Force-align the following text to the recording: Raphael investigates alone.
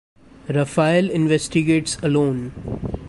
Raphael 0.49 1.11
investigates 1.11 1.97
alone. 2.03 2.51